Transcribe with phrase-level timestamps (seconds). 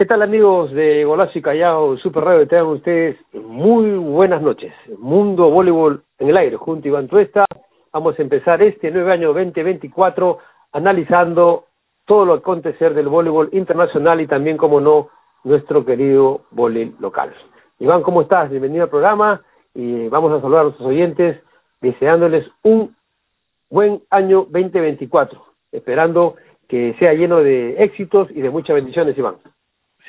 [0.00, 2.48] ¿Qué tal amigos de Golazo y Callao Super Radio?
[2.48, 4.72] Tengan ustedes muy buenas noches.
[4.98, 7.44] Mundo Voleibol en el aire, junto a Iván Tuesta.
[7.92, 10.38] Vamos a empezar este nuevo año 2024
[10.72, 11.66] analizando
[12.06, 15.10] todo lo acontecer del voleibol internacional y también, como no,
[15.44, 17.34] nuestro querido voleibol local.
[17.78, 18.48] Iván, ¿cómo estás?
[18.48, 19.42] Bienvenido al programa
[19.74, 21.42] y vamos a saludar a nuestros oyentes
[21.82, 22.96] deseándoles un
[23.68, 26.36] buen año 2024, esperando
[26.68, 29.34] que sea lleno de éxitos y de muchas bendiciones, Iván.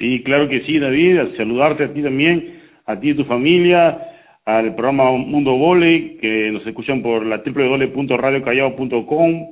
[0.02, 1.20] Sí, claro que sí, David.
[1.20, 4.00] Al saludarte a ti también, a ti y tu familia,
[4.46, 9.48] al programa Mundo Vole, que nos escuchan por la www.radiocallao.com,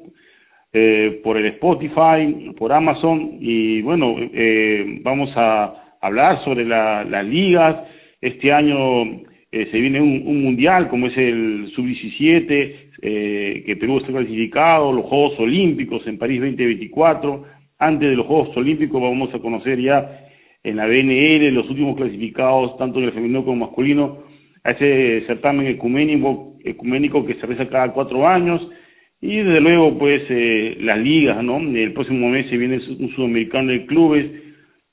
[0.74, 3.38] eh, por el Spotify, por Amazon.
[3.40, 7.76] Y bueno, eh, vamos a hablar sobre la, las ligas.
[8.20, 9.04] Este año
[9.52, 14.94] eh, se viene un, un, mundial como es el Sub-17, eh, que Perú está clasificado,
[14.94, 17.46] los Juegos Olímpicos en París 2024.
[17.78, 20.26] Antes de los Juegos Olímpicos vamos a conocer ya
[20.64, 24.20] en la BNL, los últimos clasificados, tanto en el femenino como masculino,
[24.64, 28.62] a ese certamen ecuménico, ecuménico que se realiza cada cuatro años,
[29.22, 31.58] y desde luego, pues, eh, las ligas, ¿no?
[31.60, 34.26] El próximo mes se viene un sudamericano de clubes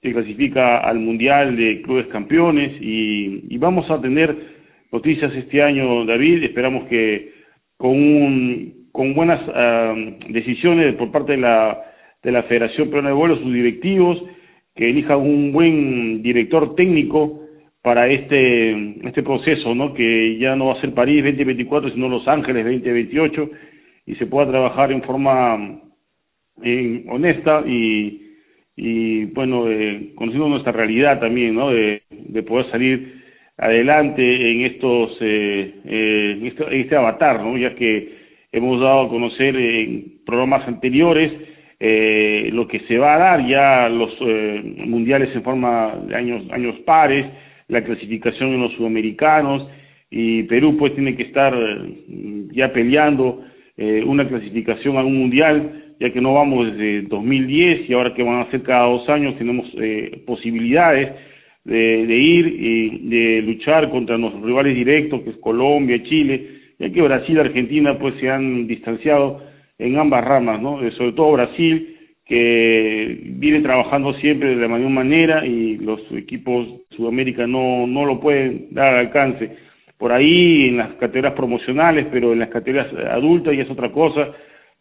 [0.03, 4.35] que clasifica al Mundial de Clubes Campeones, y, y vamos a tener
[4.93, 7.33] noticias este año, David, esperamos que
[7.77, 11.79] con, un, con buenas uh, decisiones por parte de la,
[12.23, 14.23] de la Federación Peruana de Vuelo, sus directivos,
[14.77, 17.41] que elija un buen director técnico
[17.83, 19.95] para este este proceso, ¿no?
[19.95, 23.51] Que ya no va a ser París 2024, sino Los Ángeles 2028
[24.07, 25.81] y se pueda trabajar en forma
[26.63, 28.23] eh, honesta y
[28.77, 31.71] y bueno, eh, conociendo nuestra realidad también, ¿no?
[31.71, 33.23] De, de poder salir
[33.57, 37.57] adelante en estos eh, eh, este, este avatar, ¿no?
[37.57, 38.13] Ya que
[38.53, 41.33] hemos dado a conocer en programas anteriores
[41.79, 46.43] eh, lo que se va a dar ya los eh, mundiales en forma de años,
[46.51, 47.27] años pares,
[47.69, 49.69] la clasificación en los sudamericanos
[50.11, 53.43] y Perú pues tiene que estar eh, ya peleando
[53.77, 58.23] eh, una clasificación a un mundial ya que no vamos desde 2010 y ahora que
[58.23, 61.13] van a ser cada dos años tenemos eh, posibilidades
[61.65, 66.49] de, de ir y de luchar contra nuestros rivales directos que es Colombia, Chile,
[66.79, 69.43] ya que Brasil Argentina pues se han distanciado
[69.79, 70.83] en ambas ramas, ¿no?
[70.83, 76.67] Eh, sobre todo Brasil, que viene trabajando siempre de la misma manera y los equipos
[76.67, 79.57] de Sudamérica no, no lo pueden dar al alcance.
[79.97, 84.33] Por ahí en las categorías promocionales, pero en las categorías adultas ya es otra cosa.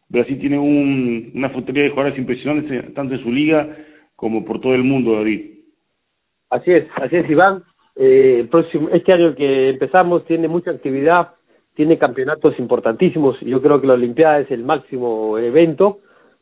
[0.09, 3.75] Brasil tiene un, una frutería de jugadores impresionantes, eh, tanto en su liga
[4.16, 5.51] como por todo el mundo, David.
[6.50, 7.63] Así es, así es, Iván.
[7.95, 11.29] Eh, próximo, este año que empezamos tiene mucha actividad
[11.75, 13.40] tiene campeonatos importantísimos.
[13.41, 16.00] Yo creo que la Olimpiada es el máximo evento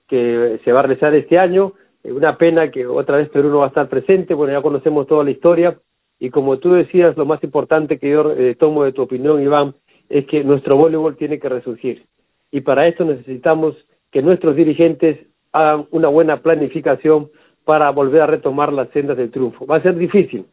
[0.07, 1.73] que se va a realizar este año.
[2.03, 5.23] Una pena que otra vez Perú no va a estar presente, bueno, ya conocemos toda
[5.23, 5.77] la historia.
[6.19, 9.73] Y como tú decías, lo más importante que yo eh, tomo de tu opinión, Iván,
[10.09, 12.05] es que nuestro voleibol tiene que resurgir.
[12.51, 13.75] Y para esto necesitamos
[14.11, 15.17] que nuestros dirigentes
[15.51, 17.29] hagan una buena planificación
[17.65, 19.65] para volver a retomar las sendas del triunfo.
[19.65, 20.45] Va a ser difícil,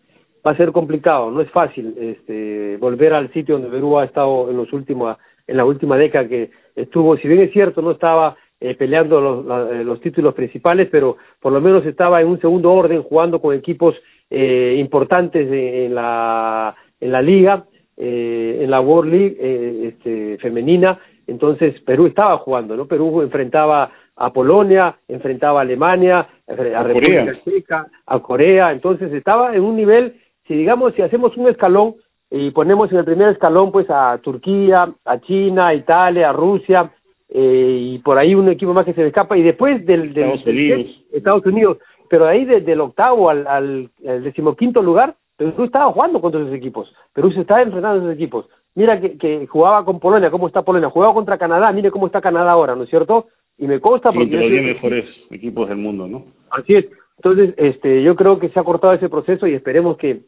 [0.47, 4.51] va a ser complicado, no es fácil este, volver al sitio donde Perú ha estado
[4.51, 8.37] en los últimos, en la última década que estuvo, si bien es cierto, no estaba
[8.61, 12.73] eh, peleando los, la, los títulos principales, pero por lo menos estaba en un segundo
[12.73, 13.95] orden jugando con equipos
[14.31, 17.65] eh, importantes en la, en la liga,
[17.97, 22.87] eh, en la World League eh, este, femenina, entonces Perú estaba jugando, ¿no?
[22.87, 29.55] Perú enfrentaba a Polonia, enfrentaba a Alemania, a, a República Checa, a Corea, entonces estaba
[29.55, 30.15] en un nivel
[30.51, 31.95] si digamos, si hacemos un escalón
[32.29, 36.91] y ponemos en el primer escalón pues a Turquía, a China, a Italia, a Rusia,
[37.29, 40.31] eh, y por ahí un equipo más que se le escapa, y después del, del,
[40.31, 40.79] Estados, Unidos.
[40.79, 41.79] del Estados Unidos,
[42.09, 46.53] pero ahí desde el octavo al, al, al decimoquinto lugar, Perú estaba jugando contra esos
[46.53, 48.47] equipos, Perú se estaba enfrentando a esos equipos.
[48.75, 50.91] Mira que, que jugaba con Polonia, ¿cómo está Polonia?
[50.91, 53.29] Jugaba contra Canadá, mire cómo está Canadá ahora, ¿no es cierto?
[53.57, 54.37] Y me consta porque...
[54.37, 56.25] Sí, los mejores equipos del mundo, ¿no?
[56.51, 56.87] Así es.
[57.19, 60.23] Entonces, este, yo creo que se ha cortado ese proceso y esperemos que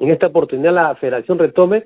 [0.00, 1.84] en esta oportunidad la federación retome,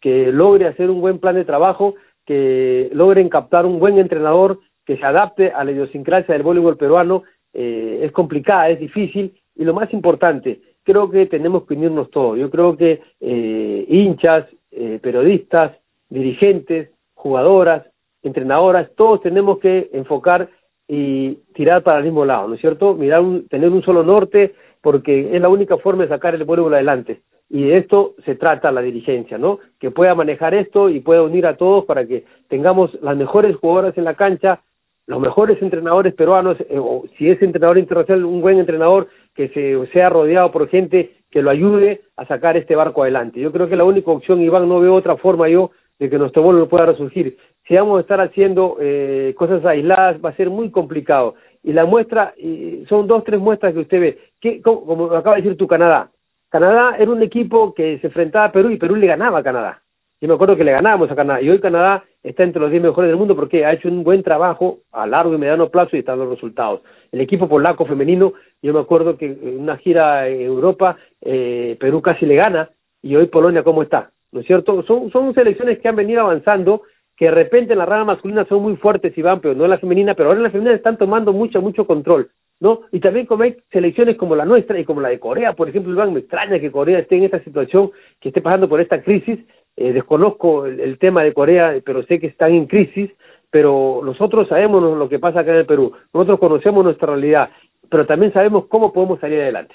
[0.00, 4.96] que logre hacer un buen plan de trabajo, que logren captar un buen entrenador que
[4.96, 9.74] se adapte a la idiosincrasia del voleibol peruano, eh, es complicada, es difícil, y lo
[9.74, 12.38] más importante, creo que tenemos que unirnos todos.
[12.38, 15.72] Yo creo que eh, hinchas, eh, periodistas,
[16.08, 17.84] dirigentes, jugadoras,
[18.22, 20.48] entrenadoras, todos tenemos que enfocar
[20.86, 22.94] y tirar para el mismo lado, ¿no es cierto?
[22.94, 26.74] Mirar un, tener un solo norte, porque es la única forma de sacar el voleibol
[26.74, 29.60] adelante y de esto se trata la dirigencia, ¿no?
[29.78, 33.96] Que pueda manejar esto y pueda unir a todos para que tengamos las mejores jugadoras
[33.96, 34.60] en la cancha,
[35.06, 39.92] los mejores entrenadores peruanos, eh, o si es entrenador internacional, un buen entrenador que se
[39.92, 43.40] sea rodeado por gente que lo ayude a sacar este barco adelante.
[43.40, 46.42] Yo creo que la única opción, Iván, no veo otra forma yo de que nuestro
[46.42, 47.36] vuelo pueda resurgir.
[47.66, 51.34] Si vamos a estar haciendo eh, cosas aisladas, va a ser muy complicado.
[51.62, 54.18] Y la muestra, y son dos, tres muestras que usted ve.
[54.40, 56.10] ¿Qué, como, acaba de decir tu Canadá.
[56.48, 59.82] Canadá era un equipo que se enfrentaba a Perú y Perú le ganaba a Canadá.
[60.20, 61.42] Yo me acuerdo que le ganábamos a Canadá.
[61.42, 64.22] Y hoy Canadá está entre los 10 mejores del mundo porque ha hecho un buen
[64.22, 66.80] trabajo a largo y mediano plazo y están los resultados.
[67.12, 68.32] El equipo polaco femenino,
[68.62, 72.70] yo me acuerdo que en una gira en Europa, eh, Perú casi le gana.
[73.02, 74.10] Y hoy Polonia, ¿cómo está?
[74.32, 74.82] ¿no es cierto?
[74.82, 76.82] Son, son selecciones que han venido avanzando,
[77.16, 79.70] que de repente en la rama masculina son muy fuertes y van, pero no en
[79.70, 82.30] la femenina, pero ahora en la femenina están tomando mucho, mucho control,
[82.60, 82.82] ¿no?
[82.92, 85.92] Y también como hay selecciones como la nuestra y como la de Corea, por ejemplo,
[85.92, 87.90] Iván, me extraña que Corea esté en esta situación,
[88.20, 89.38] que esté pasando por esta crisis,
[89.76, 93.10] eh, desconozco el, tema de Corea, pero sé que están en crisis,
[93.50, 97.48] pero nosotros sabemos lo que pasa acá en el Perú, nosotros conocemos nuestra realidad,
[97.90, 99.74] pero también sabemos cómo podemos salir adelante.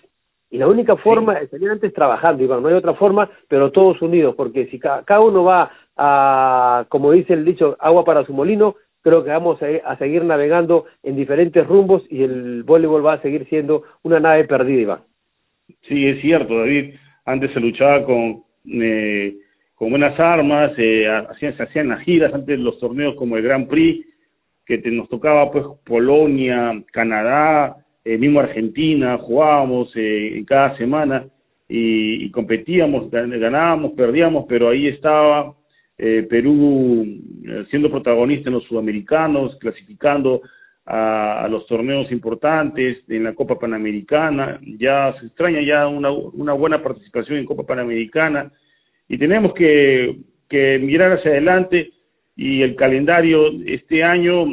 [0.52, 4.02] Y la única forma es salir antes trabajando, Iván, no hay otra forma, pero todos
[4.02, 8.76] unidos, porque si cada uno va a, como dice el dicho, agua para su molino,
[9.02, 13.48] creo que vamos a, seguir navegando en diferentes rumbos y el voleibol va a seguir
[13.48, 15.00] siendo una nave perdida, Iván.
[15.88, 16.96] Sí, es cierto, David.
[17.26, 19.38] Antes se luchaba con, eh,
[19.76, 23.70] con buenas armas, eh, hacían, se hacían las giras antes los torneos como el Grand
[23.70, 24.06] Prix,
[24.66, 31.26] que nos tocaba pues Polonia, Canadá, eh, mismo Argentina, jugábamos eh, cada semana
[31.74, 35.56] y, competíamos, ganábamos, perdíamos, pero ahí estaba
[35.98, 37.06] eh, Perú
[37.46, 40.42] eh, siendo protagonista en los sudamericanos, clasificando
[40.86, 46.84] a, los torneos importantes en la Copa Panamericana, ya se extraña ya una, una buena
[46.84, 48.52] participación en Copa Panamericana.
[49.08, 50.18] Y tenemos que,
[50.50, 51.92] que mirar hacia adelante
[52.36, 54.46] y el calendario este año,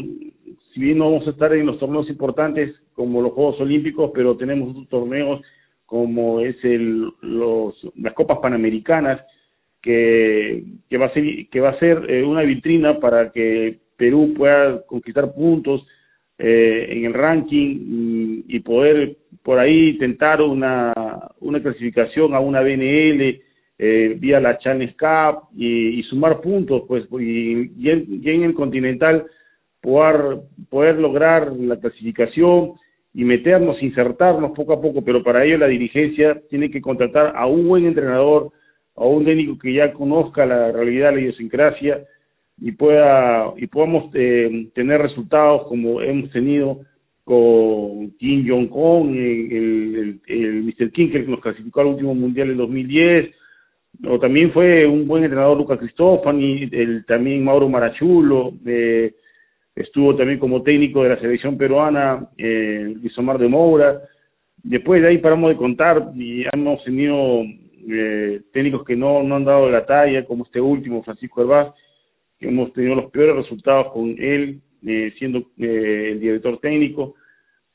[0.72, 4.36] si bien no vamos a estar en los torneos importantes, como los Juegos Olímpicos, pero
[4.36, 5.40] tenemos otros torneos
[5.86, 9.20] como es el, los, las Copas Panamericanas,
[9.80, 14.34] que, que va a ser, que va a ser eh, una vitrina para que Perú
[14.36, 15.86] pueda conquistar puntos
[16.38, 20.92] eh, en el ranking y, poder por ahí intentar una,
[21.38, 23.40] una clasificación a una BNL
[23.78, 29.24] eh, vía la Challenge Cup y, sumar puntos, pues, y, y, en, el Continental
[29.80, 32.72] poder, poder lograr la clasificación
[33.18, 37.46] y meternos, insertarnos poco a poco, pero para ello la dirigencia tiene que contratar a
[37.46, 38.52] un buen entrenador,
[38.94, 41.98] a un técnico que ya conozca la realidad, la idiosincrasia
[42.60, 46.82] y pueda y podamos eh, tener resultados como hemos tenido
[47.24, 50.92] con Kim Jong-un, el, el, el, Mr.
[50.92, 53.34] King que nos clasificó al último mundial en 2010,
[54.06, 59.12] o también fue un buen entrenador Lucas Cristofani, el, también Mauro Marachulo, eh,
[59.78, 64.00] estuvo también como técnico de la selección peruana, eh, Omar de Moura.
[64.62, 67.42] Después de ahí paramos de contar y hemos tenido
[67.90, 71.74] eh, técnicos que no, no han dado la talla, como este último, Francisco Herbaz,
[72.38, 77.14] que hemos tenido los peores resultados con él, eh, siendo eh, el director técnico.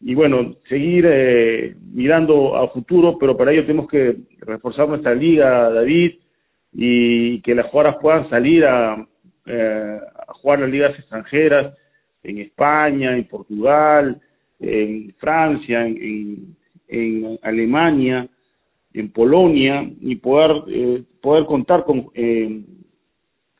[0.01, 5.69] Y bueno, seguir eh, mirando a futuro, pero para ello tenemos que reforzar nuestra liga,
[5.69, 6.15] David,
[6.73, 9.07] y que las jugadoras puedan salir a,
[9.45, 11.77] eh, a jugar las ligas extranjeras,
[12.23, 14.21] en España, en Portugal,
[14.59, 16.55] en Francia, en,
[16.87, 18.27] en, Alemania,
[18.93, 22.63] en Polonia, y poder, eh, poder contar con, eh,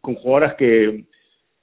[0.01, 1.05] con jugadoras que,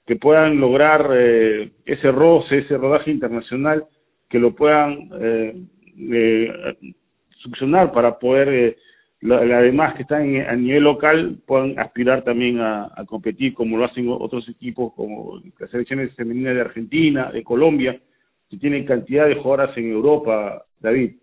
[0.05, 3.85] que puedan lograr eh, ese roce, ese rodaje internacional,
[4.29, 5.61] que lo puedan eh,
[5.97, 6.75] eh,
[7.37, 8.77] succionar para poder
[9.23, 14.07] eh, además que están a nivel local puedan aspirar también a, competir como lo hacen
[14.09, 17.99] otros equipos como las selecciones femeninas de Argentina, de Colombia,
[18.49, 21.13] que tienen cantidad de jugadoras en Europa, David.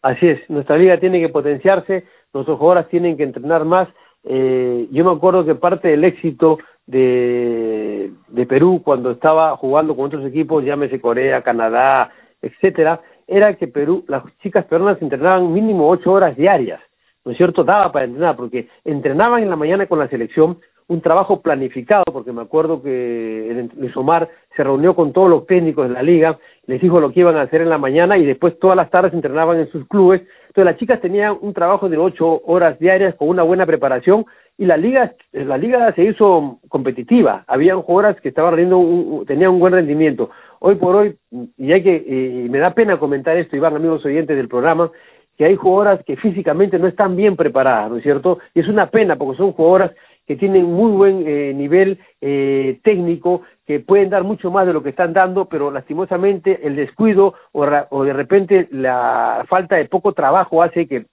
[0.00, 3.88] Así es, nuestra liga tiene que potenciarse, nuestros jugadoras tienen que entrenar más.
[4.24, 10.06] Eh, yo me acuerdo que parte del éxito de, de Perú cuando estaba jugando con
[10.06, 16.12] otros equipos, llámese Corea, Canadá, etcétera, era que Perú, las chicas peruanas entrenaban mínimo ocho
[16.12, 16.80] horas diarias
[17.26, 21.00] ¿no es cierto?, daba para entrenar, porque entrenaban en la mañana con la selección, un
[21.00, 25.94] trabajo planificado, porque me acuerdo que el Omar se reunió con todos los técnicos de
[25.94, 28.76] la liga, les dijo lo que iban a hacer en la mañana y después todas
[28.76, 30.22] las tardes entrenaban en sus clubes.
[30.46, 34.24] Entonces las chicas tenían un trabajo de ocho horas diarias con una buena preparación
[34.56, 37.44] y la liga, la liga se hizo competitiva.
[37.48, 40.30] Habían jugadoras que estaban rendiendo, tenían un buen rendimiento.
[40.60, 41.16] Hoy por hoy,
[41.58, 44.90] y hay que, y me da pena comentar esto, Iván, amigos oyentes del programa,
[45.36, 48.38] que hay jugadoras que físicamente no están bien preparadas, ¿no es cierto?
[48.54, 49.92] Y es una pena porque son jugadoras
[50.26, 54.82] que tienen muy buen eh, nivel eh, técnico, que pueden dar mucho más de lo
[54.82, 60.12] que están dando, pero lastimosamente el descuido o, o de repente la falta de poco
[60.12, 61.06] trabajo hace que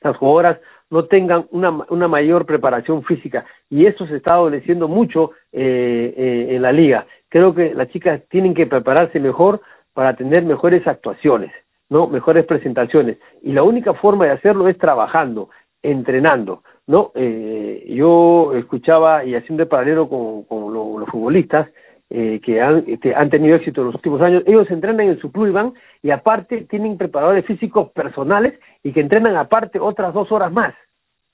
[0.00, 0.58] las jugadoras
[0.90, 6.46] no tengan una, una mayor preparación física y eso se está adoleciendo mucho eh, eh,
[6.50, 7.06] en la liga.
[7.28, 9.60] Creo que las chicas tienen que prepararse mejor
[9.92, 11.52] para tener mejores actuaciones,
[11.90, 15.50] no mejores presentaciones y la única forma de hacerlo es trabajando,
[15.82, 17.12] entrenando, no.
[17.14, 21.68] Eh, yo escuchaba y haciendo el paralelo con, con los futbolistas
[22.10, 25.30] eh, que han, este, han tenido éxito en los últimos años, ellos entrenan en su
[25.30, 30.32] club y van y aparte tienen preparadores físicos personales y que entrenan aparte otras dos
[30.32, 30.74] horas más.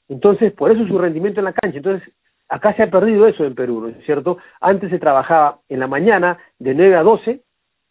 [0.09, 1.77] Entonces, por eso su rendimiento en la cancha.
[1.77, 2.13] Entonces,
[2.49, 4.39] acá se ha perdido eso en Perú, ¿no es cierto?
[4.61, 7.41] Antes se trabajaba en la mañana de 9 a 12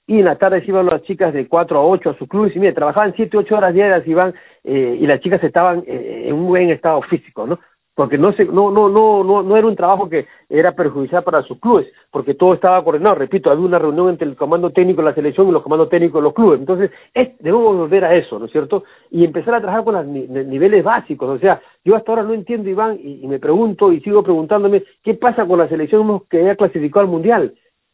[0.08, 2.56] y en la tarde se iban las chicas de 4 a 8 a sus clubes
[2.56, 4.34] y mire, trabajaban 7, 8 horas diarias y, van,
[4.64, 7.60] eh, y las chicas estaban eh, en un buen estado físico, ¿no?
[7.96, 11.44] porque no se, no, no, no, no, no era un trabajo que era perjudicial para
[11.44, 15.10] sus clubes, porque todo estaba coordinado, repito, había una reunión entre el comando técnico de
[15.10, 18.40] la selección y los comandos técnicos de los clubes, entonces es, debemos volver a eso,
[18.40, 18.84] ¿no es cierto?
[19.12, 22.70] Y empezar a trabajar con los niveles básicos, o sea, yo hasta ahora no entiendo,
[22.70, 27.02] Iván, y, me pregunto y sigo preguntándome, ¿qué pasa con la selección que ha clasificado
[27.02, 27.54] al Mundial?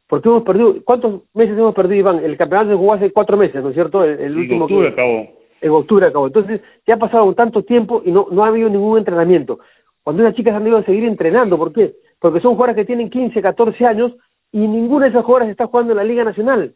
[0.10, 2.25] Porque hemos perdido, ¿cuántos meses hemos perdido, Iván?
[2.25, 4.04] El campeonato se jugó hace cuatro meses, ¿no es cierto?
[4.04, 5.28] El, último octubre acabó.
[5.62, 6.25] En octubre acabó.
[6.25, 9.60] Entonces, ya ha pasado tanto tiempo y no, no ha habido ningún entrenamiento
[10.04, 11.60] cuando las chicas han ido a seguir entrenando.
[11.60, 11.94] ¿Por qué?
[12.20, 14.13] Porque son jugadoras que tienen 15, 14 años
[14.51, 16.74] y ninguna de esas jugadoras está jugando en la Liga Nacional.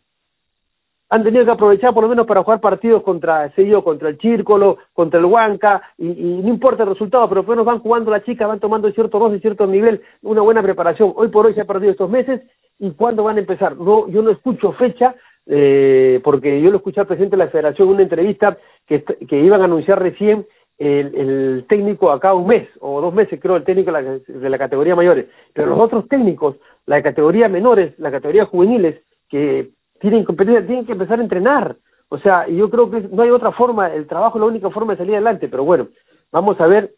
[1.09, 4.17] Han tenido que aprovechar por lo menos para jugar partidos contra, sé yo, contra el
[4.17, 8.23] Círculo, contra el Huanca, y, no importa el resultado, pero después nos van jugando las
[8.23, 11.13] chicas, van tomando cierto roce, cierto nivel, una buena preparación.
[11.15, 12.41] Hoy por hoy se ha perdido estos meses,
[12.79, 13.77] ¿y cuándo van a empezar?
[13.77, 17.89] No, yo no escucho fecha, eh, porque yo lo escuché al presidente de la federación
[17.89, 18.57] en una entrevista
[18.87, 20.45] que, que iban a anunciar recién
[20.77, 24.49] el, el, técnico acá un mes o dos meses, creo, el técnico de la, de
[24.49, 25.27] la categoría mayores.
[25.53, 26.55] Pero los otros técnicos,
[26.85, 29.69] la categoría menores, la categoría juveniles, que
[30.03, 31.77] tienen competencia, tienen que empezar a entrenar.
[32.09, 34.93] O sea, yo creo que no hay otra forma, el trabajo es la única forma
[34.93, 35.87] de salir adelante, pero bueno,
[36.29, 36.91] vamos a ver,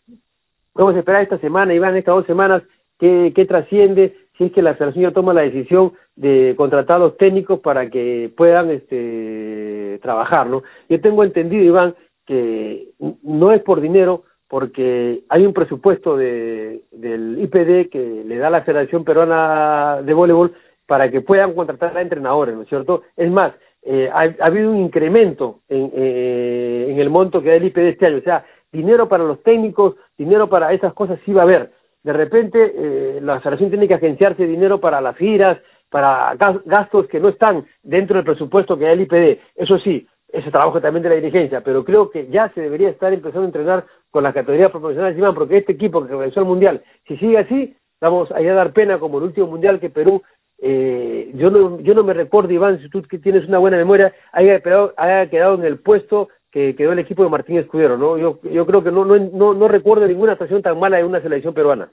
[0.74, 2.64] vamos a esperar esta semana, y van estas dos semanas,
[2.98, 7.06] qué, qué trasciende, si es que la federación ya toma la decisión de contratar a
[7.06, 10.64] los técnicos para que puedan este trabajar, ¿no?
[10.90, 11.94] Yo tengo entendido, Iván,
[12.26, 12.90] que
[13.22, 18.64] no es por dinero, porque hay un presupuesto de, del IPD que le da la
[18.64, 20.54] Federación Peruana de Voleibol
[20.88, 23.04] para que puedan contratar a entrenadores, ¿no es cierto?
[23.16, 27.66] Es más, eh, ha, habido un incremento en, eh, en el monto que da el
[27.66, 31.42] IPD este año, o sea, dinero para los técnicos, dinero para esas cosas sí va
[31.42, 31.72] a haber.
[32.04, 35.58] De repente, eh, la Federación tiene que agenciarse dinero para las giras,
[35.90, 39.40] para gastos que no están dentro del presupuesto que da el IPD.
[39.56, 43.14] Eso sí, ese trabajo también de la dirigencia, pero creo que ya se debería estar
[43.14, 47.18] empezando a entrenar con las categorías profesionales, porque este equipo que regresó al Mundial, si
[47.18, 50.22] sigue así, vamos a ir a dar pena como el último Mundial que Perú,
[50.62, 54.14] eh, yo no yo no me recuerdo, Iván, si tú que tienes una buena memoria,
[54.32, 58.18] haya quedado, en el puesto que quedó el equipo de Martín Escudero, ¿no?
[58.18, 61.22] Yo, yo creo que no, no, no, no recuerdo ninguna actuación tan mala de una
[61.22, 61.90] selección peruana.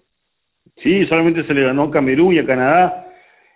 [0.82, 3.08] Sí, solamente se le ganó a Camerún y a Canadá,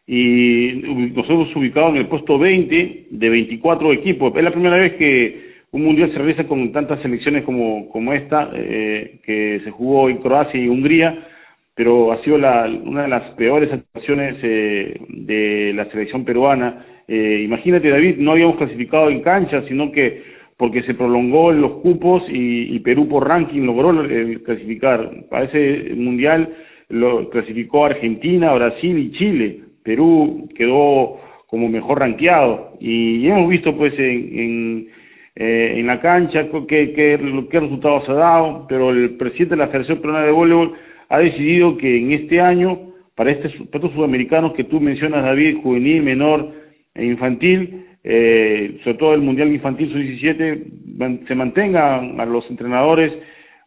[0.07, 4.35] y nosotros ubicados en el puesto 20 de 24 equipos.
[4.37, 8.51] Es la primera vez que un mundial se realiza con tantas selecciones como, como esta,
[8.55, 11.27] eh, que se jugó en Croacia y Hungría,
[11.77, 16.85] pero ha sido la, una de las peores actuaciones eh, de la selección peruana.
[17.07, 22.23] Eh, imagínate, David, no habíamos clasificado en cancha, sino que porque se prolongó los cupos
[22.29, 25.11] y, Perú por ranking logró eh, clasificar.
[25.31, 26.49] Para ese mundial
[26.89, 33.95] lo clasificó Argentina, Brasil y Chile Perú quedó como mejor rankeado y hemos visto pues
[33.99, 34.89] en, en,
[35.37, 39.69] eh, en la cancha qué, qué, qué resultados ha dado, pero el presidente de la
[39.69, 40.73] Federación Peruana de Voleibol
[41.09, 45.59] ha decidido que en este año, para, este, para estos sudamericanos que tú mencionas, David,
[45.63, 46.53] juvenil, menor
[46.95, 53.13] e infantil, eh, sobre todo el Mundial Infantil Sub-17, se mantengan a los entrenadores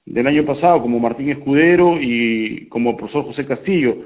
[0.05, 3.98] del año pasado, como Martín Escudero y como profesor José Castillo.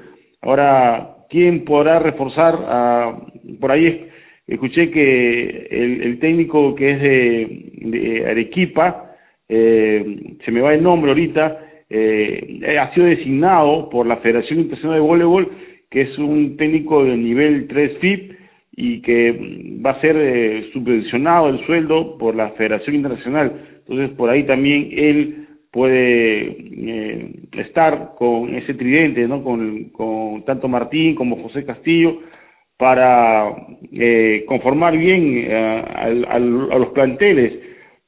[0.42, 3.18] Ahora, quién podrá reforzar a,
[3.60, 4.06] por ahí
[4.46, 9.12] escuché que el, el técnico que es de, Arequipa
[9.48, 11.60] eh, se me va el nombre ahorita
[11.96, 15.50] eh, ha sido designado por la Federación Internacional de Voleibol
[15.90, 18.32] que es un técnico de nivel 3 FIP
[18.76, 23.52] y que va a ser eh, subvencionado el sueldo por la Federación Internacional
[23.86, 29.42] entonces por ahí también él puede eh, estar con ese tridente, ¿no?
[29.42, 32.20] Con, tanto Martín como José Castillo
[32.76, 33.52] para
[33.92, 35.94] eh, conformar bien eh,
[36.28, 37.52] a, los planteles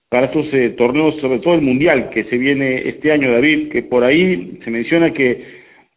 [0.09, 3.83] para estos eh, torneos, sobre todo el mundial que se viene este año, David, que
[3.83, 5.43] por ahí se menciona que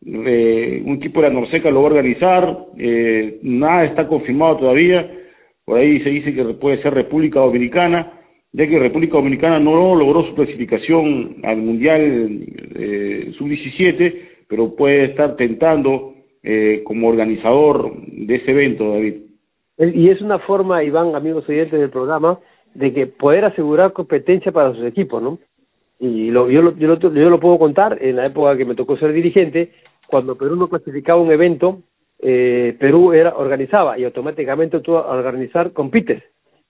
[0.06, 5.10] eh, un equipo de la Norseca lo va a organizar, eh, nada está confirmado todavía,
[5.66, 8.13] por ahí se dice que puede ser República Dominicana,
[8.51, 14.16] ya que República Dominicana no logró su clasificación al Mundial eh, Sub-17,
[14.48, 19.16] pero puede estar tentando eh, como organizador de ese evento, David.
[19.78, 22.39] Y es una forma, Iván, amigos oyentes del programa,
[22.74, 25.40] de que poder asegurar competencia para sus equipos, ¿no?
[26.00, 28.76] Y lo, yo, lo, yo, lo, yo lo puedo contar en la época que me
[28.76, 29.74] tocó ser dirigente,
[30.08, 31.82] cuando Perú no clasificaba un evento,
[32.20, 36.24] eh, Perú era organizaba y automáticamente tú al organizar compites.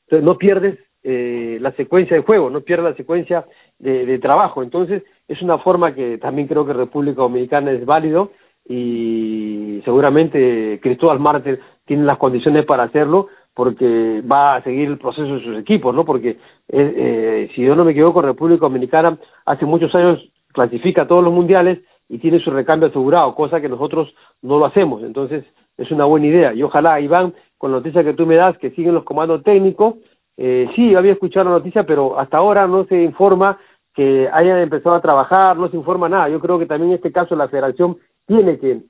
[0.05, 3.45] Entonces no pierdes eh, la secuencia de juego, no pierdes la secuencia
[3.77, 4.63] de, de trabajo.
[4.63, 8.31] Entonces es una forma que también creo que República Dominicana es válido
[8.67, 13.27] y seguramente Cristóbal Mártir tiene las condiciones para hacerlo
[13.59, 16.05] porque va a seguir el proceso de sus equipos, ¿no?
[16.05, 16.37] Porque eh,
[16.69, 20.17] eh, si yo no me equivoco, República Dominicana hace muchos años
[20.53, 25.03] clasifica todos los mundiales y tiene su recambio asegurado, cosa que nosotros no lo hacemos.
[25.03, 25.43] Entonces,
[25.75, 26.53] es una buena idea.
[26.53, 29.95] Y ojalá, Iván, con la noticia que tú me das, que siguen los comandos técnicos,
[30.37, 33.59] eh, sí, había escuchado la noticia, pero hasta ahora no se informa
[33.93, 36.29] que hayan empezado a trabajar, no se informa nada.
[36.29, 38.83] Yo creo que también en este caso la federación tiene que,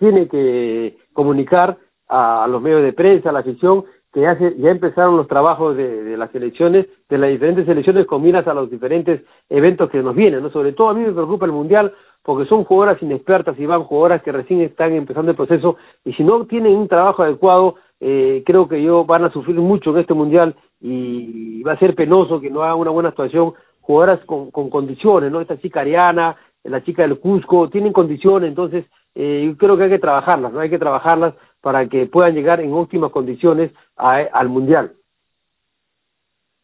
[0.00, 5.16] tiene que comunicar a, los medios de prensa, a la afición, que ya, ya empezaron
[5.16, 9.22] los trabajos de, de, las elecciones, de las diferentes elecciones con miras a los diferentes
[9.50, 10.50] eventos que nos vienen, ¿no?
[10.50, 14.22] Sobre todo a mí me preocupa el Mundial porque son jugadoras inexpertas y van jugadoras
[14.22, 18.68] que recién están empezando el proceso y si no tienen un trabajo adecuado, eh, creo
[18.68, 22.50] que ellos van a sufrir mucho en este mundial y va a ser penoso que
[22.50, 25.40] no hagan una buena actuación jugadoras con, con condiciones, ¿no?
[25.40, 28.84] Esta chica Ariana, la chica del Cusco, tienen condiciones, entonces
[29.14, 30.60] eh, yo creo que hay que trabajarlas, ¿no?
[30.60, 34.92] Hay que trabajarlas para que puedan llegar en óptimas condiciones a, al mundial.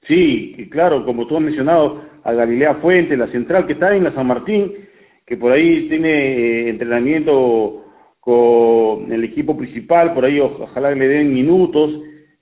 [0.07, 4.15] Sí, claro, como tú has mencionado, a Galilea Fuente, la central que está en la
[4.15, 4.73] San Martín,
[5.27, 7.85] que por ahí tiene eh, entrenamiento
[8.21, 11.91] con el equipo principal, por ahí ojalá le den minutos,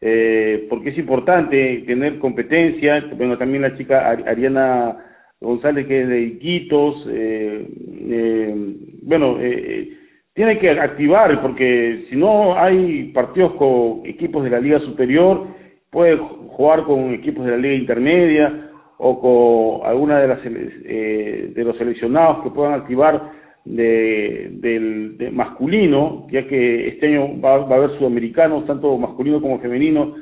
[0.00, 4.96] eh, porque es importante tener competencia, bueno, también la chica Ariana
[5.42, 7.66] González que es de Iquitos, eh,
[8.08, 8.54] eh,
[9.02, 9.90] bueno, eh,
[10.34, 15.46] tiene que activar, porque si no hay partidos con equipos de la liga superior,
[15.90, 18.70] puede jugar con equipos de la liga intermedia,
[19.04, 23.32] o con alguna de las eh, de los seleccionados que puedan activar
[23.64, 29.42] de, del de masculino, ya que este año va, va, a haber sudamericanos, tanto masculino
[29.42, 30.14] como femenino,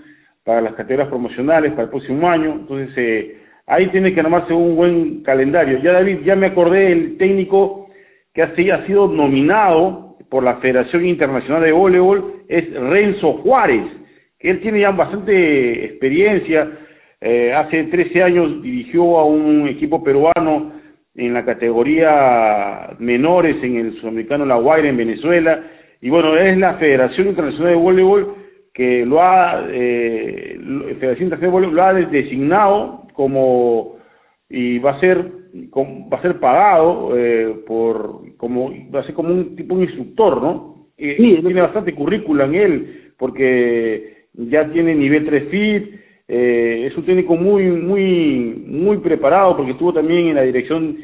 [0.45, 2.53] para las categorías promocionales para el próximo año.
[2.53, 3.37] Entonces, eh,
[3.71, 5.79] ahí tiene que armarse un buen calendario.
[5.79, 7.89] Ya David, ya me acordé el técnico
[8.35, 13.85] que ha sido nominado por la Federación Internacional de Voleibol, es Renzo Juárez,
[14.39, 16.69] que él tiene ya bastante experiencia,
[17.21, 20.73] eh, hace 13 años dirigió a un equipo peruano
[21.15, 25.63] en la categoría menores en el sudamericano La Guaira en Venezuela.
[26.01, 28.35] Y bueno, es la Federación Internacional de Voleibol
[28.73, 30.59] que lo ha, eh,
[30.99, 33.97] Federación Internacional de Voleibol lo ha designado como
[34.49, 39.33] y va a ser va a ser pagado eh, por como va a ser como
[39.33, 40.87] un tipo de instructor, ¿no?
[40.97, 46.97] Y, sí, tiene bastante currícula en él porque ya tiene nivel 3 fit, eh, es
[46.97, 50.97] un técnico muy, muy, muy preparado porque estuvo también en la dirección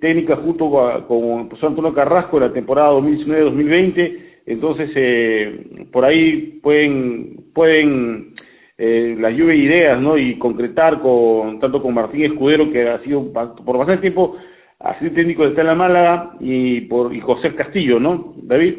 [0.00, 0.70] técnica junto
[1.06, 4.18] con, José Antonio Carrasco en la temporada 2019-2020.
[4.46, 8.33] Entonces, eh, por ahí pueden, pueden
[8.76, 10.18] eh, la lluvia de ideas, ¿no?
[10.18, 14.36] Y concretar con, tanto con Martín Escudero, que ha sido por bastante tiempo,
[14.80, 18.78] ha sido técnico de Estela Málaga, y por y José Castillo, ¿no, David?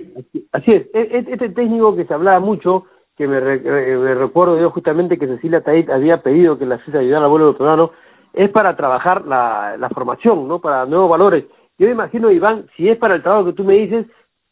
[0.51, 2.85] Así es, e, e, este técnico que se hablaba mucho,
[3.17, 7.31] que me, recuerdo yo justamente que Cecilia Tait había pedido que la FISA ayudara al
[7.31, 7.91] vuelo peruano,
[8.33, 10.59] es para trabajar la, la formación, ¿no?
[10.59, 11.45] Para nuevos valores.
[11.77, 14.05] Yo me imagino, Iván, si es para el trabajo que tú me dices,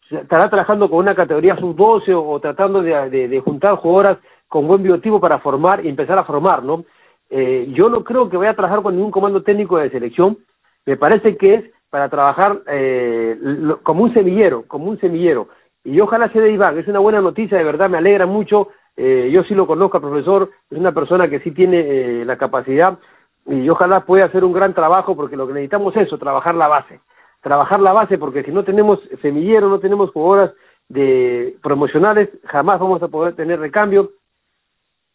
[0.09, 4.17] estará trabajando con una categoría sub-12 o, tratando de, de, de, juntar jugadoras
[4.53, 6.85] con buen biotipo para formar y empezar a formar, ¿no?
[7.31, 10.37] Eh, yo no creo que vaya a trabajar con ningún comando técnico de selección,
[10.85, 13.35] me parece que es para trabajar eh,
[13.81, 15.47] como un semillero, como un semillero.
[15.83, 19.31] Y ojalá se dé Iván, es una buena noticia, de verdad me alegra mucho, eh,
[19.33, 22.99] yo sí lo conozco al profesor, es una persona que sí tiene eh, la capacidad.
[23.47, 26.67] Y ojalá pueda hacer un gran trabajo porque lo que necesitamos es eso, trabajar la
[26.67, 26.99] base,
[27.41, 30.51] trabajar la base porque si no tenemos semillero, no tenemos jugadoras
[30.89, 34.11] de promocionales, jamás vamos a poder tener recambio.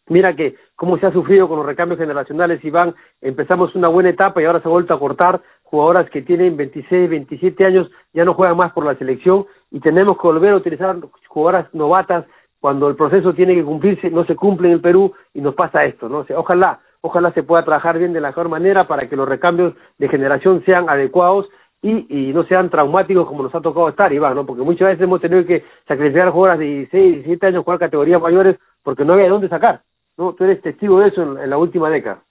[0.09, 4.41] Mira que cómo se ha sufrido con los recambios generacionales, Iván, empezamos una buena etapa
[4.41, 8.33] y ahora se ha vuelto a cortar, jugadoras que tienen 26, 27 años ya no
[8.33, 10.95] juegan más por la selección y tenemos que volver a utilizar
[11.27, 12.25] jugadoras novatas
[12.59, 15.85] cuando el proceso tiene que cumplirse, no se cumple en el Perú y nos pasa
[15.85, 16.19] esto, ¿no?
[16.19, 19.75] O ojalá, ojalá se pueda trabajar bien de la mejor manera para que los recambios
[19.99, 21.47] de generación sean adecuados
[21.81, 24.45] y, y no sean traumáticos como nos ha tocado estar, Iván, ¿no?
[24.45, 28.57] Porque muchas veces hemos tenido que sacrificar jugadores de 16, 17 años, jugar categorías mayores,
[28.83, 29.81] porque no había de dónde sacar,
[30.19, 30.33] ¿no?
[30.33, 32.21] Tú eres testigo de eso en, la última década.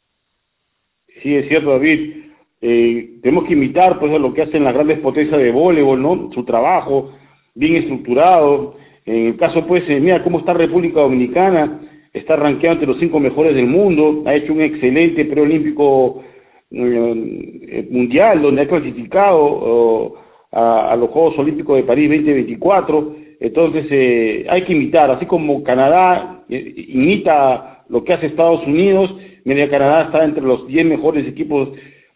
[1.22, 2.27] Sí, es cierto, David.
[2.61, 6.31] Eh, tenemos que imitar, pues, lo que hacen las grandes potencias de voleibol, ¿no?
[6.35, 7.12] Su trabajo,
[7.55, 8.77] bien estructurado.
[9.07, 11.81] En el caso, pues, eh, mira cómo está República Dominicana,
[12.12, 16.22] está rankeado entre los cinco mejores del mundo, ha hecho un excelente preolímpico
[16.70, 20.14] eh, mundial donde ha clasificado
[20.53, 23.16] a, los Juegos Olímpicos de París 2024.
[23.40, 29.14] Entonces eh, hay que imitar, así como Canadá eh, imita lo que hace Estados Unidos,
[29.44, 31.70] media Canadá está entre los 10 mejores equipos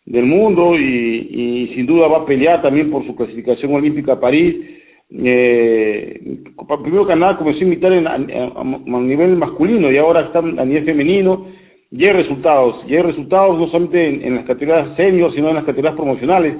[0.05, 4.57] del mundo y, sin duda va a pelear también por su clasificación olímpica a París.
[5.15, 6.21] Eh,
[6.83, 11.47] primero Canadá comenzó a imitar a, a, nivel masculino y ahora está a nivel femenino.
[11.95, 15.95] Y hay resultados, y resultados no solamente en, las categorías senior, sino en las categorías
[15.95, 16.55] promocionales,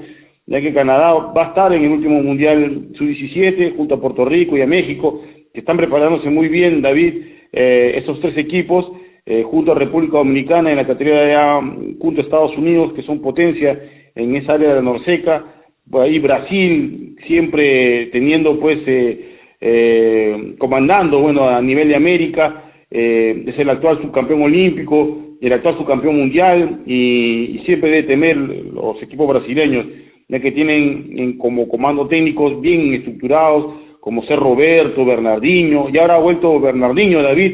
[0.45, 4.55] ya que Canadá va a estar en el último Mundial Sub-17 junto a Puerto Rico
[4.55, 7.15] y a México, que están preparándose muy bien, David,
[7.51, 8.91] eh, esos tres equipos,
[9.25, 11.59] eh, junto a República Dominicana en la categoría
[11.99, 13.79] junto a Estados Unidos, que son potencia
[14.15, 15.43] en esa área de la Norseca,
[15.89, 22.63] por ahí Brasil siempre teniendo pues eh, eh, comandando bueno a nivel de América
[22.95, 29.01] eh, es el actual subcampeón olímpico, el actual subcampeón mundial y, siempre debe temer los
[29.01, 29.87] equipos brasileños,
[30.27, 36.19] ya que tienen como comando técnicos bien estructurados, como ser Roberto, Bernardinho, y ahora ha
[36.19, 37.53] vuelto Bernardinho, David,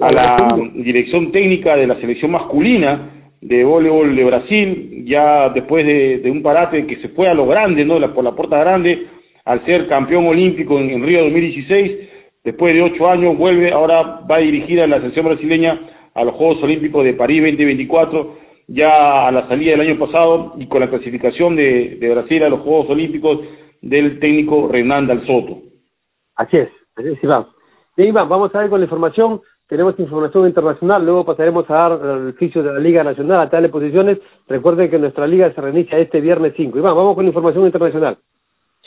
[0.00, 3.10] a la dirección técnica de la selección masculina
[3.40, 7.84] de voleibol de Brasil, ya después de, un parate que se fue a lo grande,
[7.84, 7.94] ¿no?
[8.12, 9.06] por la puerta grande,
[9.44, 11.92] al ser campeón olímpico en, en Río 2016,
[12.44, 15.80] después de ocho años vuelve, ahora va dirigida la selección brasileña
[16.14, 18.36] a los Juegos Olímpicos de París 2024,
[18.66, 22.48] ya a la salida del año pasado y con la clasificación de, de Brasil a
[22.48, 23.40] los Juegos Olímpicos
[23.80, 25.62] del técnico Renan Dal Soto.
[26.34, 27.46] Así es, así es Iván.
[27.96, 31.92] Bien Iván, vamos a ver con la información, tenemos información internacional, luego pasaremos a dar
[31.92, 34.18] el oficio de la Liga Nacional a tales posiciones.
[34.48, 36.78] Recuerden que nuestra liga se reinicia este viernes 5.
[36.78, 38.16] Iván, vamos con la información internacional.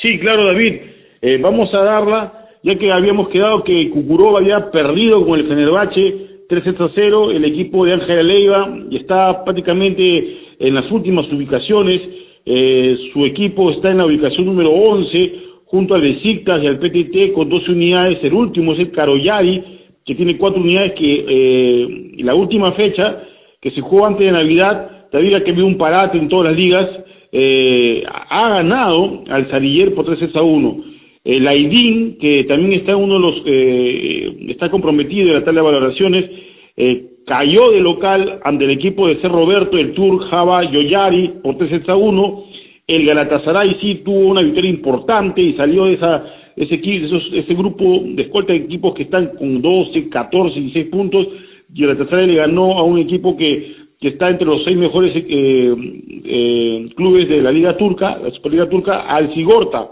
[0.02, 0.82] Sí, claro David,
[1.22, 6.46] eh, vamos a darla ya que habíamos quedado que Cucurova había perdido con el Fenerbahce
[6.50, 12.02] 3 a 0, el equipo de Ángela Leiva está prácticamente en las últimas ubicaciones,
[12.46, 15.34] eh, su equipo está en la ubicación número 11,
[15.66, 19.64] junto al Besiktas y al PTT con 12 unidades, el último es el Caroyari,
[20.12, 23.24] que tiene 4 unidades, que eh, la última fecha,
[23.62, 26.90] que se jugó antes de Navidad, todavía que había un parate en todas las ligas,
[27.32, 30.84] eh, ha ganado al Sariller por 3 a 1.
[31.24, 35.66] El AIDIN, que también está uno de los, eh, está comprometido en la tabla de
[35.68, 36.30] valoraciones,
[36.76, 41.58] eh, cayó de local ante el equipo de Ser Roberto, el Tour Java Yoyari por
[41.58, 42.44] 3 a 1.
[42.86, 46.26] El Galatasaray sí tuvo una victoria importante y salió de esa,
[46.62, 51.28] ese, esos, ese grupo de escolta de equipos que están con 12, 14, 16 puntos.
[51.74, 55.12] Y el Galatasaray le ganó a un equipo que, que está entre los seis mejores
[55.16, 55.76] eh,
[56.24, 59.90] eh, clubes de la Liga Turca, la Superliga Turca, al Sigorta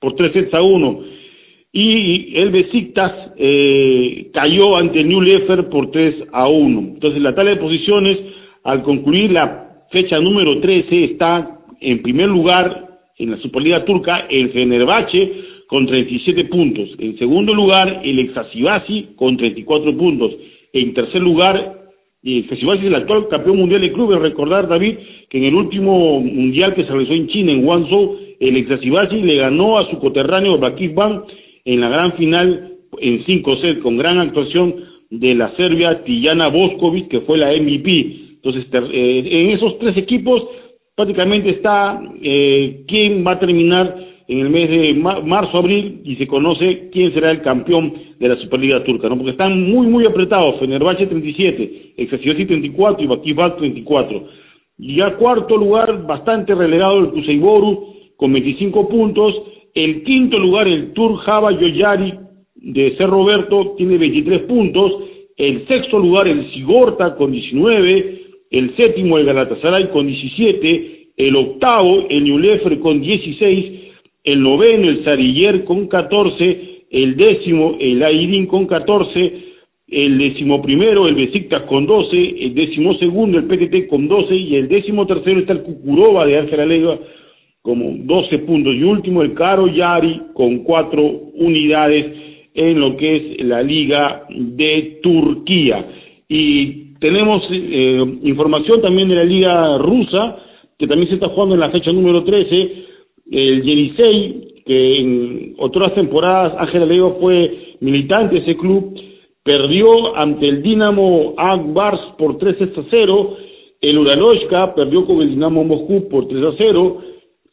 [0.00, 1.00] por tres sets a uno.
[1.70, 6.80] Y el Besiktas eh, cayó ante el New Lefer por 3 a 1.
[6.94, 8.18] Entonces, la tabla de posiciones,
[8.64, 14.50] al concluir la fecha número 13, está en primer lugar en la Superliga Turca el
[14.50, 15.32] Fenerbahce
[15.68, 16.88] con 37 puntos.
[16.98, 20.32] En segundo lugar, el Exasibasi con 34 puntos.
[20.72, 21.90] En tercer lugar,
[22.24, 24.18] el Exasibasi es el actual campeón mundial de clubes.
[24.18, 24.96] Recordar, David,
[25.28, 29.36] que en el último mundial que se realizó en China, en Guangzhou, el Exasibasi le
[29.36, 31.22] ganó a su coterráneo Bakif Ban
[31.64, 34.74] en la gran final en 5 sets con gran actuación
[35.10, 38.28] de la Serbia Tijana Boskovic que fue la MVP.
[38.36, 40.42] Entonces, eh, en esos tres equipos
[40.96, 43.94] prácticamente está eh, quién va a terminar
[44.28, 48.84] en el mes de marzo-abril y se conoce quién será el campeón de la Superliga
[48.84, 49.16] Turca, ¿no?
[49.16, 50.60] Porque están muy, muy apretados.
[50.60, 54.24] Fenerbahce 37, Exasibasi 34 y Bakif 34.
[54.80, 59.34] Y ya cuarto lugar, bastante relegado el Kuseiboru con 25 puntos.
[59.74, 62.12] El quinto lugar, el Tour Java Yoyari
[62.54, 64.92] de Ser Roberto, tiene 23 puntos.
[65.38, 68.22] El sexto lugar, el Sigorta con 19.
[68.50, 71.12] El séptimo, el Galatasaray con 17.
[71.16, 73.87] El octavo, el Ñulefer con 16.
[74.32, 76.84] El noveno, el Sariller con 14.
[76.90, 79.48] El décimo, el Airin con 14
[79.88, 84.56] el décimo primero, el Besiktas con 12, el décimo segundo, el PTT con 12 y
[84.56, 86.98] el décimo tercero está el Cucuroba de Ángela Leiva
[87.62, 88.74] como 12 puntos.
[88.74, 91.02] Y último, el Caro Yari con 4
[91.36, 92.06] unidades
[92.54, 95.86] en lo que es la Liga de Turquía.
[96.28, 100.36] Y tenemos eh, información también de la Liga Rusa,
[100.78, 102.72] que también se está jugando en la fecha número 13,
[103.30, 108.94] el Yenisei, que en otras temporadas Ángel Alejo fue militante de ese club,
[109.42, 113.36] perdió ante el Dinamo Akbars por 3 a 0,
[113.80, 117.02] el Uraloshka perdió con el Dinamo Moscú por 3 a 0,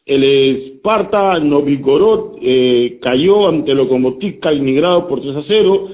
[0.04, 5.88] el Sparta Novigorod eh, cayó ante el Lokomotiv Kaliningrado por 3 a 0,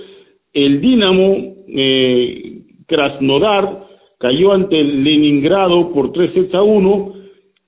[0.54, 3.86] el Dinamo eh, Krasnodar
[4.18, 7.12] cayó ante el Leningrado por 3 a 1,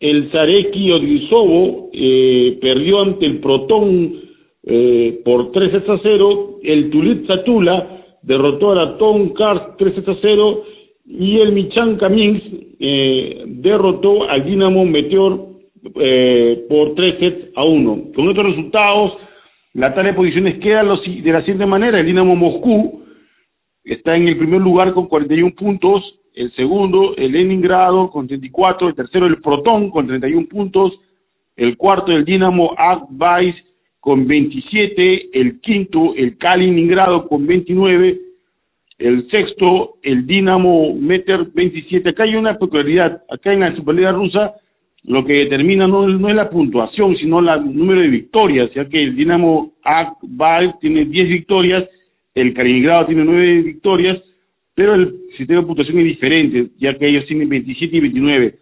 [0.04, 4.20] el Zareki Odrisovo eh, perdió ante el Proton
[4.62, 10.16] eh, por 3 a 0, el Tulit Tula derrotó a la Tom Kars 3 a
[10.20, 10.62] 0
[11.06, 12.42] y el Michan Kamins
[12.80, 15.40] eh, derrotó al Dinamo Meteor
[15.96, 18.12] eh, por 3 sets a 1.
[18.14, 19.12] Con estos resultados,
[19.72, 23.04] la tabla de posiciones queda de la siguiente manera, el Dinamo Moscú
[23.82, 26.02] está en el primer lugar con 41 puntos,
[26.34, 30.92] el segundo el Leningrado con 34, el tercero el Proton con 31 puntos,
[31.56, 33.54] el cuarto el Dinamo Akbais
[34.00, 38.20] con 27, el quinto el Kaliningrado con 29,
[38.98, 42.10] el sexto el Dinamo Meter 27.
[42.10, 44.54] Acá hay una peculiaridad, acá en la Superliga rusa
[45.04, 49.02] lo que determina no, no es la puntuación, sino el número de victorias, ya que
[49.02, 51.84] el Dinamo Akbais tiene 10 victorias,
[52.34, 54.18] el Kaliningrado tiene 9 victorias,
[54.74, 58.54] pero el sistema de puntuación es diferente, ya que ellos tienen 27 y 29.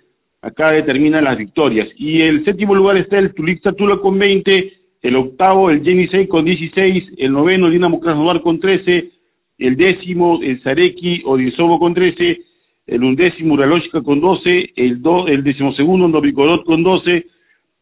[0.42, 1.88] Acá determinan las victorias.
[1.96, 4.72] Y el séptimo lugar está el Tula con 20,
[5.03, 9.11] el octavo el Jenny con 16, el noveno el Dinamo Krasnodar con 13,
[9.59, 12.38] el décimo el Zareki Odisovo con 13,
[12.87, 17.27] el undécimo Uraloshka con 12, el, do, el decimosegundo Novikorod con 12,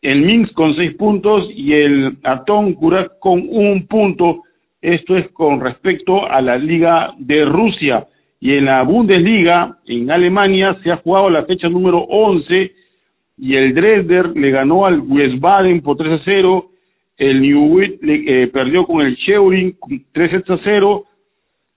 [0.02, 4.42] el Minsk con 6 puntos y el Atón Kurak con un punto.
[4.80, 8.06] Esto es con respecto a la Liga de Rusia.
[8.40, 12.72] Y en la Bundesliga, en Alemania, se ha jugado la fecha número 11
[13.36, 16.70] y el Dresder le ganó al Wiesbaden por 3 a 0,
[17.18, 19.76] el le, eh, perdió con el Scheuring
[20.12, 21.04] 3 a 0,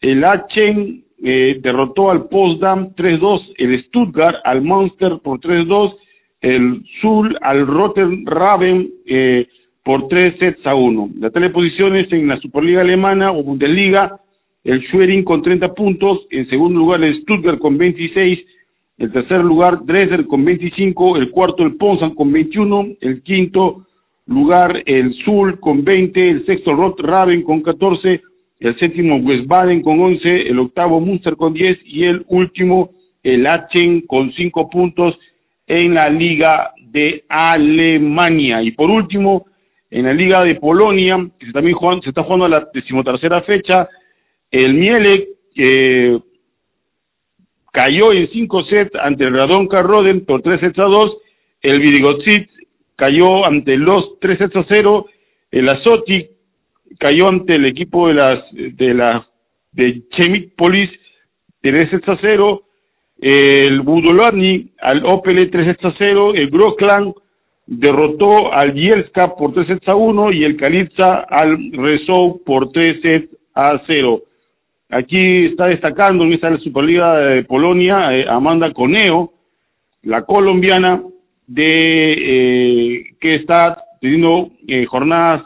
[0.01, 5.95] el Aachen eh, derrotó al Potsdam 3-2, el Stuttgart al Munster por 3-2,
[6.41, 9.47] el Sul al Rotterdam eh,
[9.85, 11.11] por 3 sets a 1.
[11.19, 14.19] La teleposiciones en la Superliga Alemana o Bundesliga,
[14.63, 18.39] el Schwerin con 30 puntos, en segundo lugar el Stuttgart con 26,
[18.97, 23.85] el tercer lugar Dresden con 25, el cuarto el Potsdam con 21, el quinto
[24.27, 28.21] lugar el Sul con 20, el sexto Raven con 14,
[28.59, 32.91] el séptimo Westbaden con 11, el octavo Munster con 10 y el último
[33.23, 35.17] el Aachen con 5 puntos
[35.67, 38.61] en la Liga de Alemania.
[38.61, 39.45] Y por último,
[39.89, 43.87] en la Liga de Polonia, que también se está jugando la decimotercera fecha,
[44.53, 46.19] el Mielek eh,
[47.71, 51.17] cayó en cinco sets ante el Radonka Roden por tres sets a dos.
[51.63, 52.49] El Vidigotzit
[52.95, 55.07] cayó ante los tres sets a cero.
[55.49, 56.27] El Azoti
[56.99, 59.27] cayó ante el equipo de las de la
[59.71, 60.93] de Chemik Police
[61.61, 62.61] tres sets a cero.
[63.19, 66.35] El Budolani al Opel tres sets a cero.
[66.35, 67.11] El Grokland
[67.65, 73.01] derrotó al Yelska por tres sets a uno y el Kalitza al Resou por tres
[73.01, 74.21] sets a cero.
[74.93, 79.33] Aquí está destacando en esta Superliga de Polonia eh, Amanda Coneo,
[80.03, 81.01] la colombiana,
[81.47, 85.43] de eh, que está teniendo eh, jornadas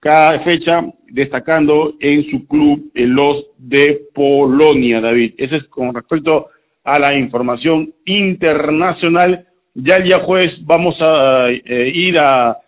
[0.00, 5.34] cada fecha destacando en su club los de Polonia, David.
[5.38, 6.48] Eso es con respecto
[6.84, 9.46] a la información internacional.
[9.74, 12.58] Ya el día jueves vamos a ir a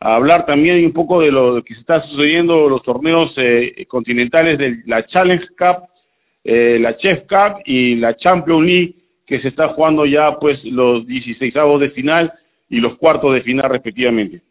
[0.00, 4.58] a hablar también un poco de lo que se está sucediendo los torneos eh, continentales
[4.58, 5.88] de la Challenge Cup,
[6.44, 8.94] eh, la Chef Cup y la Champions League
[9.26, 12.32] que se está jugando ya pues los 16 de final
[12.68, 14.42] y los cuartos de final respectivamente.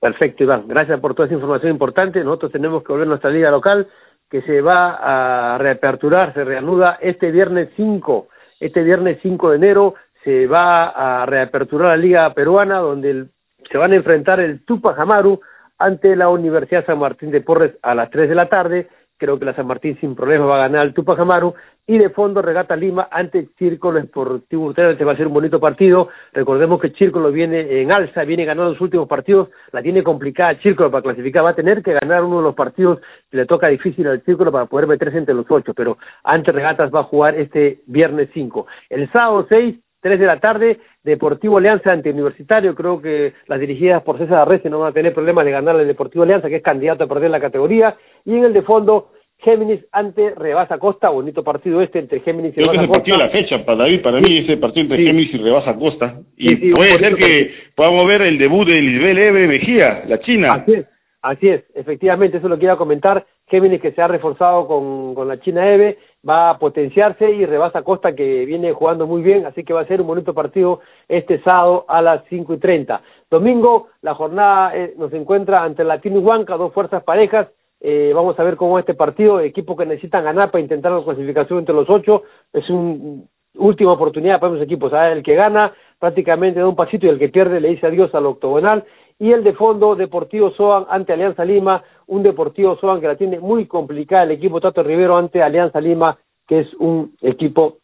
[0.00, 0.68] Perfecto, Iván.
[0.68, 2.22] Gracias por toda esa información importante.
[2.22, 3.88] Nosotros tenemos que volver a nuestra liga local
[4.30, 8.28] que se va a reaperturar, se reanuda este viernes 5.
[8.60, 13.30] Este viernes 5 de enero se va a reaperturar la liga peruana donde el
[13.70, 15.40] se van a enfrentar el Tupac Amaru
[15.78, 18.88] ante la Universidad San Martín de Porres a las 3 de la tarde.
[19.18, 21.54] Creo que la San Martín sin problema va a ganar el Tupac Amaru.
[21.86, 25.58] Y de fondo, Regata Lima ante Círculo Esportivo Ustedes Este va a ser un bonito
[25.58, 26.08] partido.
[26.34, 29.48] Recordemos que Círculo viene en alza, viene ganando los últimos partidos.
[29.72, 31.44] La tiene complicada Círculo para clasificar.
[31.44, 33.00] Va a tener que ganar uno de los partidos
[33.30, 35.72] que le toca difícil al Círculo para poder meterse entre los ocho.
[35.72, 38.66] Pero ante Regatas va a jugar este viernes 5.
[38.90, 44.02] El sábado 6 3 de la tarde, Deportivo Alianza ante Universitario, creo que las dirigidas
[44.02, 46.62] por César Arrece no van a tener problemas de ganar el Deportivo Alianza, que es
[46.62, 51.44] candidato a perder la categoría, y en el de fondo, Géminis ante Rebasa Costa, bonito
[51.44, 54.02] partido este entre Géminis y Creo Rebasa que el partido de la fecha, para David,
[54.02, 56.20] para mí ese partido entre Géminis y Rebasa Costa.
[56.36, 60.48] Y puede ser que podamos ver el debut de Lisbel Eve Mejía, la china.
[60.52, 60.86] Así es,
[61.22, 63.26] así es, efectivamente, eso lo quiero comentar.
[63.48, 65.98] Géminis que se ha reforzado con, con la China Eve,
[66.28, 69.86] va a potenciarse y rebasa Costa que viene jugando muy bien, así que va a
[69.86, 73.02] ser un bonito partido este sábado a las cinco y treinta.
[73.30, 77.48] Domingo, la jornada eh, nos encuentra ante Latino y Huanca, dos fuerzas parejas,
[77.80, 81.60] eh, vamos a ver cómo este partido, equipo que necesitan ganar para intentar la clasificación
[81.60, 83.22] entre los ocho, es una
[83.58, 87.28] última oportunidad para los equipos, el que gana prácticamente da un pasito y el que
[87.28, 88.84] pierde le dice adiós al octogonal,
[89.18, 93.40] y el de fondo Deportivo Soan ante Alianza Lima, un Deportivo Soan que la tiene
[93.40, 97.78] muy complicada el equipo Tato Rivero ante Alianza Lima, que es un equipo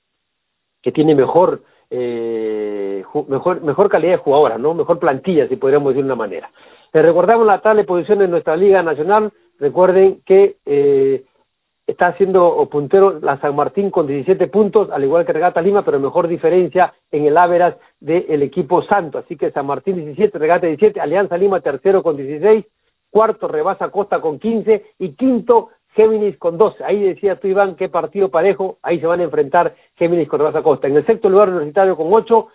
[0.83, 4.75] que tiene mejor eh, mejor mejor calidad de jugadoras, ¿no?
[4.75, 6.51] Mejor plantilla, si podríamos decir de una manera.
[6.93, 9.33] Les recordamos la tal posición en nuestra Liga Nacional.
[9.59, 11.25] Recuerden que eh,
[11.87, 16.01] está haciendo puntero la San Martín con 17 puntos, al igual que Regata Lima, pero
[16.01, 19.19] mejor diferencia en el Averas del equipo Santo.
[19.19, 22.65] Así que San Martín 17, Regata 17, Alianza Lima tercero con 16,
[23.13, 26.83] cuarto Rebasa Costa con 15 y quinto Géminis con 12.
[26.83, 30.63] Ahí decía tú, Iván, qué partido parejo, ahí se van a enfrentar Géminis con Rebasa
[30.63, 30.89] Costa.
[30.89, 32.49] En el sexto lugar Universitario con 8,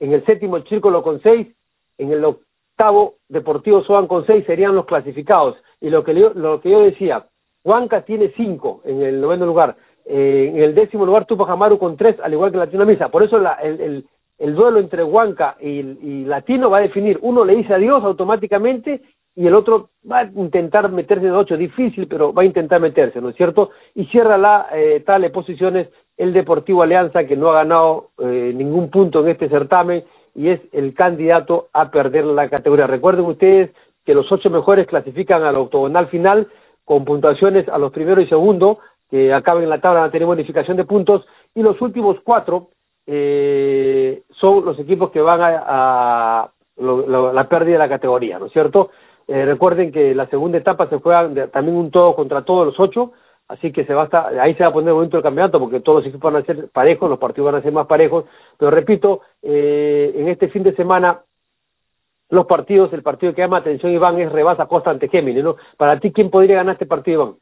[0.00, 1.48] en el séptimo Círculo con 6,
[1.98, 5.56] en el octavo Deportivo Soan con 6 serían los clasificados.
[5.80, 7.26] Y lo que, lo que yo decía,
[7.64, 9.76] Huanca tiene cinco en el noveno lugar.
[10.04, 13.08] Eh, en el décimo lugar Tupac Amaru con tres, al igual que Latino Misa.
[13.08, 14.04] Por eso la, el, el,
[14.38, 17.18] el, duelo entre Huanca y, y, Latino va a definir.
[17.22, 19.00] Uno le dice adiós automáticamente
[19.36, 21.56] y el otro va a intentar meterse en ocho.
[21.56, 23.70] Difícil, pero va a intentar meterse, ¿no es cierto?
[23.94, 28.90] Y cierra la eh, tales posiciones el Deportivo Alianza, que no ha ganado eh, ningún
[28.90, 32.86] punto en este certamen y es el candidato a perder la categoría.
[32.86, 33.70] Recuerden ustedes
[34.04, 36.48] que los ocho mejores clasifican al octogonal final
[36.84, 38.78] con puntuaciones a los primeros y segundos,
[39.10, 42.68] que acaben en la tabla van a tener bonificación de puntos, y los últimos cuatro
[43.06, 48.46] eh, son los equipos que van a, a lo, la pérdida de la categoría, ¿no
[48.46, 48.90] es cierto?
[49.26, 53.12] Eh, recuerden que la segunda etapa se juega también un todo contra todos los ocho,
[53.48, 55.80] así que se va a ahí se va a poner el momento del campeonato porque
[55.80, 58.24] todos los equipos van a ser parejos, los partidos van a ser más parejos,
[58.58, 61.20] pero repito, eh, en este fin de semana
[62.30, 65.56] los partidos, el partido que llama atención, Iván, es Rebasa Costa ante Géminis, ¿no?
[65.76, 67.34] Para ti, ¿quién podría ganar este partido, Iván?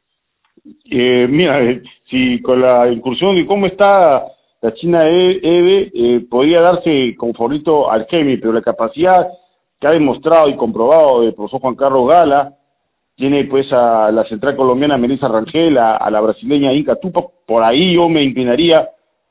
[0.91, 4.23] Eh, mira, eh, si con la incursión de cómo está
[4.61, 9.27] la China EVE, eh, podría darse como favorito al Géminis, pero la capacidad
[9.83, 12.53] que ha demostrado y comprobado el profesor Juan Carlos Gala,
[13.17, 17.95] tiene pues a la central colombiana Melissa Rangel, a, la brasileña Inca Tupac, por ahí
[17.95, 18.87] yo me inclinaría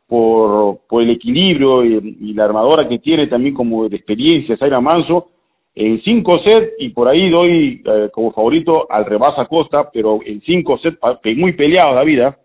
[0.07, 5.29] por, por el equilibrio y, la armadora que tiene también como de experiencia Zaira Manso,
[5.75, 10.43] en cinco sets y por ahí doy eh, como favorito al Rebasa Costa, pero en
[10.43, 10.99] cinco sets
[11.39, 12.37] muy peleado la vida.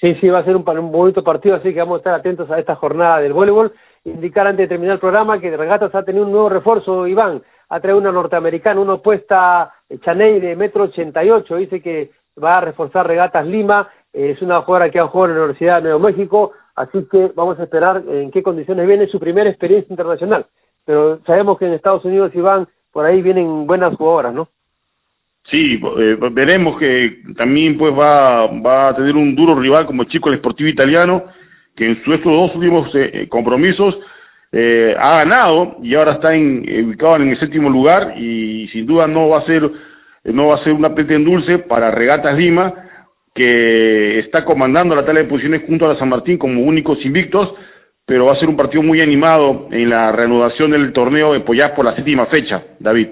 [0.00, 2.50] Sí, sí, va a ser un, un bonito partido, así que vamos a estar atentos
[2.50, 3.74] a esta jornada del voleibol.
[4.06, 7.80] Indicar antes de terminar el programa que Regatas ha tenido un nuevo refuerzo, Iván, ha
[7.80, 12.60] traído una norteamericana, una opuesta Chaney de metro ochenta y ocho, dice que va a
[12.60, 16.52] reforzar Regatas Lima, es una jugadora que ha jugado en la Universidad de Nuevo México,
[16.76, 19.08] así que vamos a esperar en qué condiciones viene.
[19.08, 20.46] Su primera experiencia internacional.
[20.84, 24.48] Pero sabemos que en Estados Unidos, Iván, por ahí vienen buenas jugadoras, ¿no?
[25.50, 30.08] Sí, eh, veremos que también pues va, va a tener un duro rival como el
[30.08, 31.24] Chico el Sportivo Italiano,
[31.76, 33.96] que en sus dos últimos eh, eh, compromisos
[34.52, 39.06] eh, ha ganado y ahora está en, ubicado en el séptimo lugar y sin duda
[39.06, 39.70] no va a ser
[40.24, 42.72] no va a ser una en dulce para Regatas Lima
[43.34, 47.54] que está comandando la tabla de posiciones junto a la San Martín como únicos invictos
[48.06, 51.72] pero va a ser un partido muy animado en la reanudación del torneo de Poyaz
[51.72, 53.08] por la séptima fecha, David.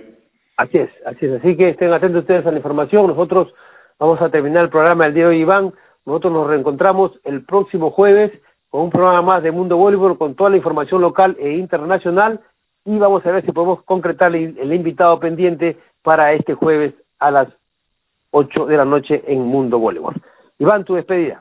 [0.57, 1.33] Así es, así es.
[1.33, 3.09] Así que estén atentos ustedes a la información.
[3.09, 3.53] Nosotros
[3.99, 5.73] vamos a terminar el programa del día de hoy, Iván.
[6.07, 8.31] Nosotros nos reencontramos el próximo jueves
[8.75, 12.41] con un programa más de Mundo Voleibol con toda la información local e internacional
[12.85, 17.47] y vamos a ver si podemos concretar el, invitado pendiente para este jueves a las
[18.33, 20.17] 8 de la noche en Mundo Voleibol.
[20.59, 21.41] Iván, tu despedida.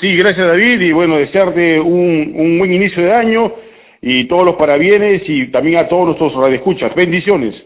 [0.00, 3.52] Sí, gracias David y bueno, desearte un, un buen inicio de año
[4.00, 6.94] y todos los parabienes y también a todos nuestros radioescuchas.
[6.94, 7.56] Bendiciones.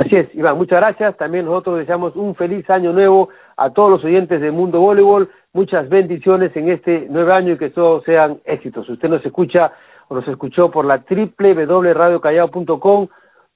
[0.00, 1.14] Así es, Iván, muchas gracias.
[1.18, 5.28] También nosotros deseamos un feliz año nuevo a todos los oyentes de Mundo Voleibol.
[5.52, 8.88] Muchas bendiciones en este nuevo año y que todos sean éxitos.
[8.88, 9.72] Usted nos escucha
[10.08, 13.08] o nos escuchó por la www.radiocallao.com,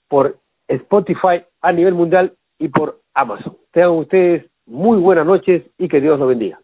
[0.07, 0.37] por
[0.69, 3.57] Spotify a nivel mundial y por Amazon.
[3.73, 6.61] Tengan ustedes muy buenas noches y que Dios los bendiga.